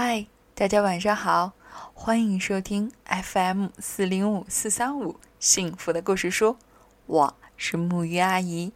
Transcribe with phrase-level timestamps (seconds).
[0.00, 1.54] 嗨，大家晚上好，
[1.92, 6.56] 欢迎收听 FM 四零五四三五幸福的故事书，
[7.06, 8.72] 我是木鱼阿姨。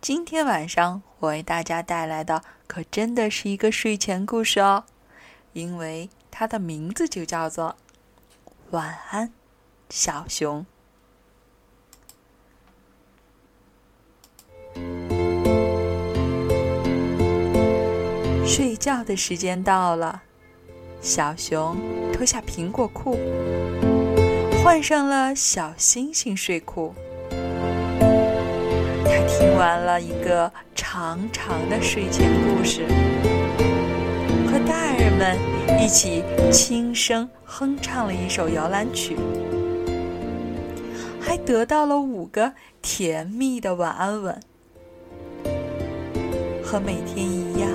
[0.00, 4.82] 今天晚上我为大家带来的可真的是一个睡前故事哦，
[5.52, 7.76] 因为它的名字就叫做
[8.70, 9.32] 《晚安，
[9.88, 10.62] 小熊》。
[18.56, 20.22] 睡觉的时间到了，
[21.00, 21.76] 小熊
[22.12, 23.18] 脱下苹果裤，
[24.62, 26.94] 换上了小星星睡裤。
[27.30, 32.86] 他听完了一个长长的睡前故事，
[34.46, 35.36] 和大人们
[35.82, 39.16] 一起轻声哼唱了一首摇篮曲，
[41.20, 44.40] 还得到了五个甜蜜的晚安吻。
[46.62, 47.68] 和每天一样。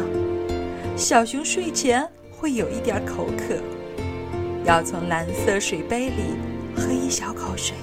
[1.00, 3.56] 小熊睡前会有一点口渴，
[4.66, 6.36] 要从蓝色水杯里
[6.76, 7.74] 喝一小口水，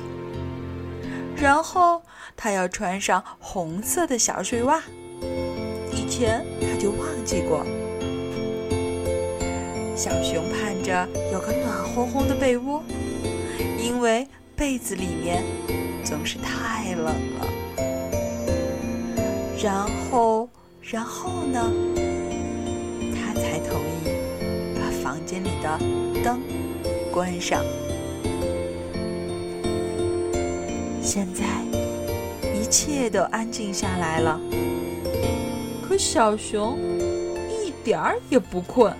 [1.34, 2.02] 然后
[2.36, 4.82] 他要穿上红色的小睡袜。
[5.90, 7.64] 以前他就忘记过。
[9.96, 12.82] 小熊盼着有个暖烘烘的被窝，
[13.82, 15.42] 因为被子里面
[16.04, 17.48] 总是太冷了。
[19.58, 20.50] 然后，
[20.82, 21.72] 然后呢？
[23.46, 24.10] 才同意
[24.74, 25.78] 把房间里的
[26.24, 26.42] 灯
[27.12, 27.64] 关上。
[31.00, 31.44] 现在
[32.52, 34.40] 一切都安静下来了，
[35.80, 36.76] 可小熊
[37.48, 38.92] 一点儿也不困。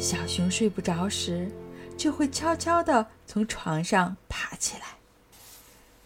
[0.00, 1.48] 小熊睡不着时，
[1.96, 4.98] 就会悄悄地从床上爬起来，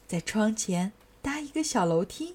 [0.06, 2.34] 在窗前搭一个小楼梯。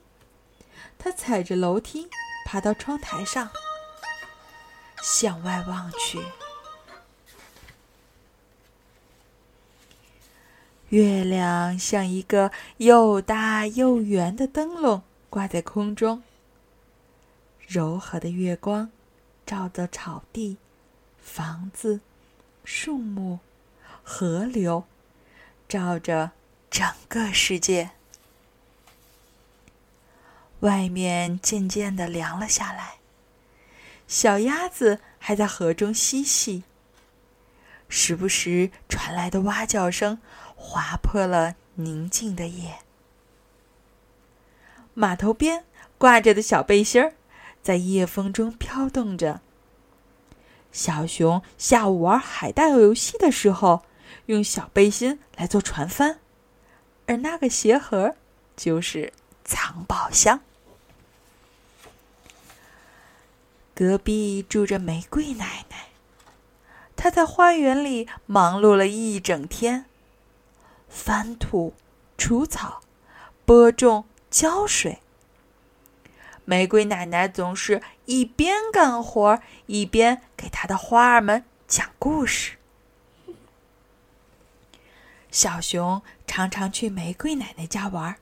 [0.97, 2.07] 他踩着楼梯
[2.53, 3.49] 爬到窗台上，
[5.01, 6.19] 向外望去。
[10.89, 16.21] 月亮像一个又大又圆的灯笼挂在空中，
[17.65, 18.91] 柔和的月光
[19.47, 20.57] 照着草地、
[21.19, 22.01] 房子、
[22.63, 23.39] 树木、
[24.03, 24.83] 河流，
[25.67, 26.29] 照着
[26.69, 27.89] 整个世界。
[30.63, 32.95] 外面渐渐的凉了下来，
[34.07, 36.63] 小鸭子还在河中嬉戏。
[37.89, 40.19] 时不时传来的蛙叫声
[40.55, 42.79] 划破了宁静的夜。
[44.93, 45.65] 码头边
[45.97, 47.13] 挂着的小背心儿
[47.61, 49.41] 在夜风中飘动着。
[50.71, 53.83] 小熊下午玩海盗游戏的时候，
[54.27, 56.19] 用小背心来做船帆，
[57.05, 58.15] 而那个鞋盒
[58.55, 59.11] 就是
[59.43, 60.39] 藏宝箱。
[63.75, 65.87] 隔壁住着玫瑰奶奶，
[66.95, 69.85] 她在花园里忙碌了一整天，
[70.87, 71.73] 翻土、
[72.17, 72.81] 除草、
[73.45, 74.99] 播种、浇水。
[76.45, 82.57] 玫瑰奶奶总是一边干活一边给她的花儿们讲故事。
[85.31, 88.17] 小熊常常去玫瑰奶奶家玩儿，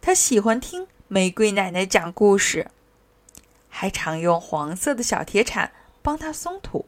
[0.00, 2.70] 他喜欢听玫瑰奶奶讲故事。
[3.74, 5.72] 还常用黄色的小铁铲
[6.02, 6.86] 帮他松土。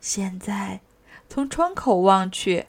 [0.00, 0.80] 现在
[1.28, 2.66] 从窗口望去，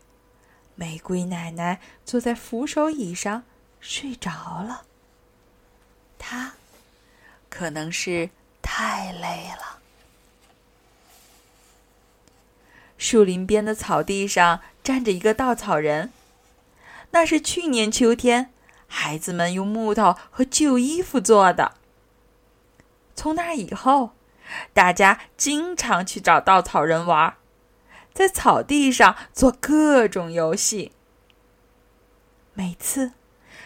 [0.75, 3.43] 玫瑰奶奶坐在扶手椅上
[3.79, 4.29] 睡着
[4.61, 4.83] 了。
[6.19, 6.53] 她
[7.49, 8.29] 可能是
[8.61, 9.79] 太累了。
[12.97, 16.11] 树林边的草地上站着一个稻草人，
[17.11, 18.51] 那是去年秋天
[18.87, 21.78] 孩子们用木头和旧衣服做的。
[23.19, 24.11] 从那以后，
[24.73, 27.35] 大家经常去找稻草人玩，
[28.13, 30.93] 在草地上做各种游戏。
[32.53, 33.11] 每次，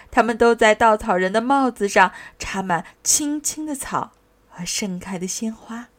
[0.10, 4.14] 他们都在稻草人的帽子上插满青青的草
[4.50, 5.90] 和盛开的鲜花。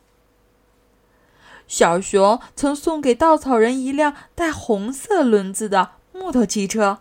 [1.69, 6.99] 小熊曾送给稻草人一辆带红色轮子的木头汽车。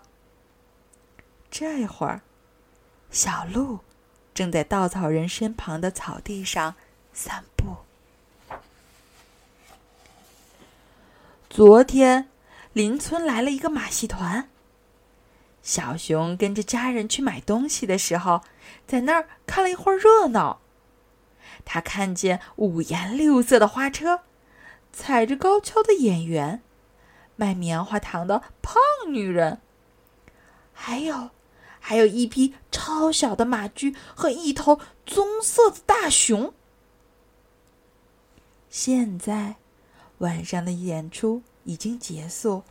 [1.50, 2.22] 这会儿，
[3.10, 3.80] 小鹿。
[4.34, 6.76] 正在稻草人身旁的草地上
[7.14, 7.78] 散步。
[11.50, 12.30] 昨天，
[12.74, 14.50] 邻村来了一个马戏团。
[15.62, 18.42] 小熊跟着家人去买东西的时候，
[18.88, 20.60] 在那儿看了一会儿热闹。
[21.64, 24.22] 他看见五颜六色的花车，
[24.92, 26.62] 踩着高跷的演员，
[27.36, 29.62] 卖棉花糖的胖女人，
[30.74, 31.30] 还有。
[31.86, 36.54] 还有一匹超小的马驹和一头棕色的大熊。
[38.70, 39.58] 现在，
[40.20, 42.64] 晚上的演出已经结束，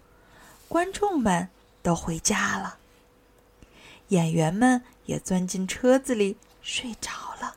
[0.67, 1.51] 观众们
[1.83, 2.79] 都回家了，
[4.09, 7.57] 演员们也钻进车子里睡着了。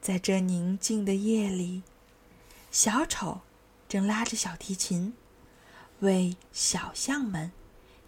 [0.00, 1.82] 在这宁静的夜里，
[2.70, 3.42] 小丑
[3.86, 5.12] 正拉着小提琴，
[6.00, 7.52] 为小象们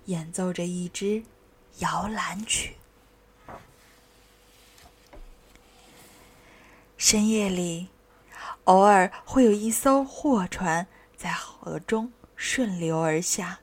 [0.06, 1.22] 演奏着一支
[1.78, 2.74] 摇篮曲。
[6.96, 7.88] 深夜里。
[8.64, 13.60] 偶尔会有一艘货船在河中顺流而下，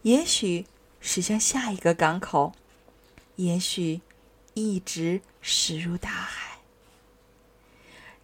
[0.00, 0.64] 也许
[1.02, 2.54] 驶向下一个港口，
[3.36, 4.00] 也许
[4.54, 6.60] 一直驶入大海。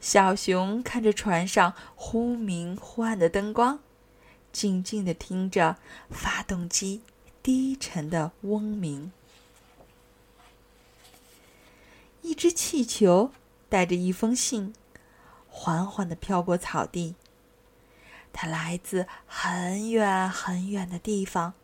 [0.00, 3.81] 小熊看着船上忽明忽暗的灯光，
[4.52, 5.76] 静静的听着
[6.11, 7.02] 发动机
[7.43, 9.12] 低沉的嗡鸣。
[12.23, 13.32] 一只气球
[13.69, 14.75] 带着一封信。
[15.52, 17.17] 缓缓地飘过草地。
[18.32, 21.55] 它来自很远很远的地方，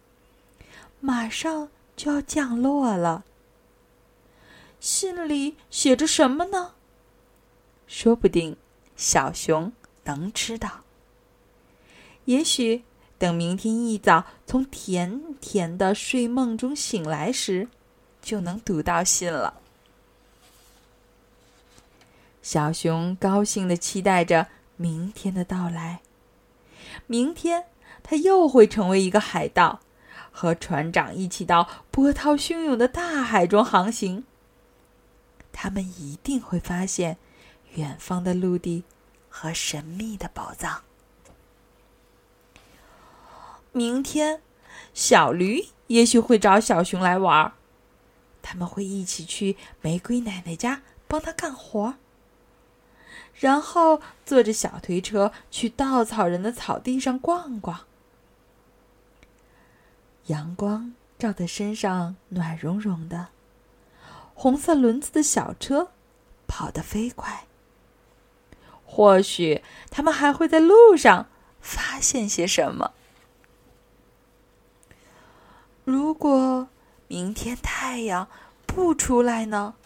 [0.98, 3.24] 马上就要降落了。
[4.80, 6.74] 信里写着什么呢？
[7.86, 8.56] 说不定
[8.96, 9.72] 小熊
[10.02, 10.82] 能知道。
[12.26, 12.84] 也许
[13.18, 17.66] 等明天一早从甜甜的睡梦中醒来时，
[18.20, 19.60] 就能读到信了。
[22.42, 24.46] 小熊高兴的期待着
[24.76, 26.00] 明天的到来。
[27.06, 27.64] 明天，
[28.02, 29.80] 他又会成为一个海盗，
[30.30, 34.24] 和船长一起到波涛汹涌的大海中航行。
[35.52, 37.16] 他们一定会发现
[37.74, 38.84] 远方的陆地
[39.28, 40.82] 和神秘的宝藏。
[43.76, 44.40] 明天，
[44.94, 47.52] 小驴也许会找小熊来玩儿，
[48.40, 51.96] 他们会一起去玫瑰奶奶家帮他干活。
[53.34, 57.80] 然后坐着小推车去稻草人的草地上逛逛。
[60.28, 63.28] 阳光照在身上，暖融融的。
[64.32, 65.90] 红色轮子的小车
[66.46, 67.44] 跑得飞快。
[68.86, 71.26] 或许他们还会在路上
[71.60, 72.94] 发现些什么。
[75.86, 76.68] 如果
[77.06, 78.28] 明天太阳
[78.66, 79.76] 不出来呢？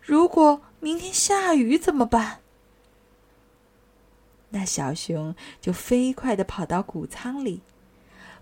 [0.00, 0.62] 如果……
[0.80, 2.38] 明天下雨怎么办？
[4.50, 7.62] 那小熊就飞快的跑到谷仓里，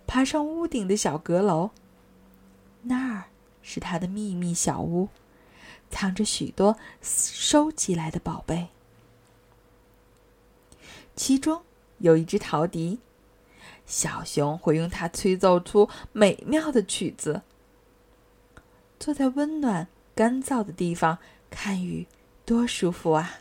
[0.06, 1.70] 爬上屋顶的小阁楼。
[2.82, 3.24] 那儿
[3.62, 5.08] 是他的秘密小屋，
[5.90, 8.68] 藏着许多收集来的宝贝。
[11.14, 11.62] 其中
[11.96, 12.98] 有一只陶笛，
[13.86, 17.42] 小熊会用它吹奏出美妙的曲子。
[18.98, 21.18] 坐在温暖干燥的地方
[21.48, 22.06] 看雨。
[22.44, 23.40] 多舒服啊！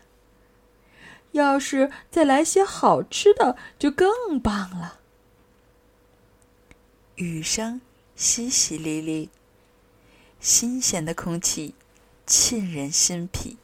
[1.33, 4.99] 要是再来些好吃的，就更棒了。
[7.13, 7.81] 雨声
[8.17, 9.29] 淅淅沥沥，
[10.39, 11.75] 新鲜的空气
[12.25, 13.57] 沁人心脾。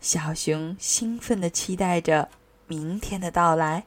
[0.00, 2.28] 小熊兴奋的期待着
[2.70, 3.84] 明天的到来，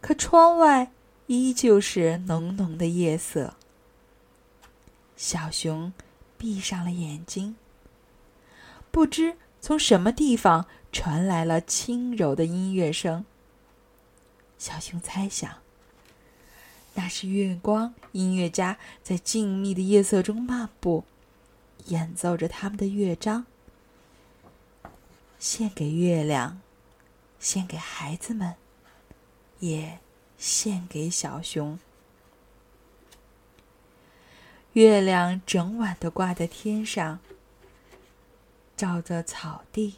[0.00, 0.92] 可窗外
[1.26, 3.54] 依旧是浓浓的夜色。
[5.16, 5.92] 小熊。
[6.38, 7.54] 闭上了眼睛，
[8.90, 13.24] 不知从什么地方传来了轻柔的音乐声。
[14.58, 15.58] 小熊猜想，
[16.94, 21.04] 那是月光音乐家在静谧的夜色中漫步，
[21.86, 23.46] 演奏着他们的乐章，
[25.38, 26.60] 献给月亮，
[27.42, 28.54] 献给孩子们，
[29.58, 29.98] 也
[30.38, 31.76] 献给小熊。
[34.74, 37.18] 月亮整晚的挂在天上，
[38.76, 39.96] 照着草地、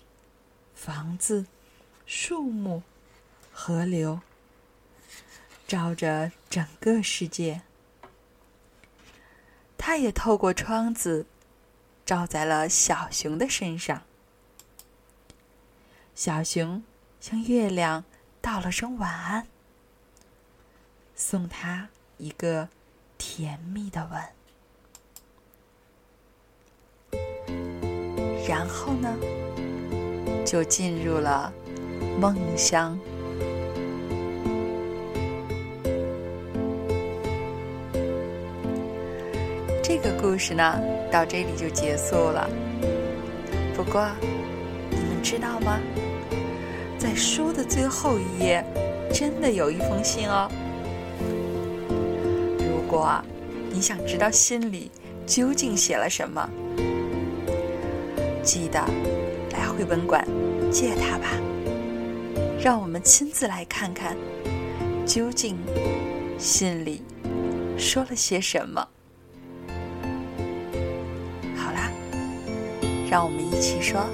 [0.74, 1.44] 房子、
[2.06, 2.82] 树木、
[3.52, 4.20] 河流，
[5.68, 7.60] 照着整个世界。
[9.76, 11.26] 它也透过窗子，
[12.06, 14.02] 照在了小熊的身上。
[16.14, 16.82] 小熊
[17.26, 18.04] 向月亮
[18.42, 19.46] 道了声晚安，
[21.14, 21.88] 送他
[22.18, 22.68] 一个
[23.16, 24.22] 甜蜜的吻。
[28.46, 29.16] 然后呢，
[30.44, 31.50] 就进入了
[32.20, 32.94] 梦乡。
[39.82, 40.78] 这个故事呢，
[41.10, 42.46] 到这里就结束了。
[43.74, 44.10] 不过，
[44.90, 45.80] 你们知道吗？
[47.14, 48.64] 书的最后一页，
[49.12, 50.50] 真的有一封信哦。
[52.58, 53.22] 如果
[53.70, 54.90] 你想知道信里
[55.26, 56.48] 究竟写了什么，
[58.42, 58.78] 记得
[59.52, 60.26] 来绘本馆
[60.70, 61.28] 借它吧。
[62.60, 64.16] 让我们亲自来看看，
[65.06, 65.56] 究竟
[66.38, 67.02] 信里
[67.76, 68.88] 说了些什么。
[71.56, 71.90] 好啦，
[73.10, 74.04] 让我们一起说。